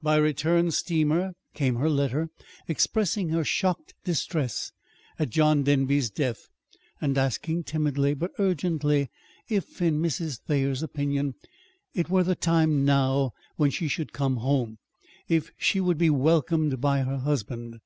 By 0.00 0.14
return 0.14 0.70
steamer 0.70 1.32
came 1.54 1.74
her 1.74 1.90
letter 1.90 2.30
expressing 2.68 3.30
her 3.30 3.42
shocked 3.42 3.94
distress 4.04 4.70
at 5.18 5.30
John 5.30 5.64
Denby's 5.64 6.08
death, 6.08 6.46
and 7.00 7.18
asking 7.18 7.64
timidly, 7.64 8.14
but 8.14 8.30
urgently, 8.38 9.10
if, 9.48 9.82
in 9.82 10.00
Mrs. 10.00 10.38
Thayer's 10.46 10.84
opinion, 10.84 11.34
it 11.94 12.08
were 12.08 12.22
the 12.22 12.36
time 12.36 12.84
now 12.84 13.32
when 13.56 13.70
she 13.72 13.88
should 13.88 14.12
come 14.12 14.36
home 14.36 14.78
if 15.28 15.50
she 15.58 15.80
would 15.80 15.98
be 15.98 16.10
welcomed 16.10 16.80
by 16.80 17.00
her 17.02 17.18
husband. 17.18 17.80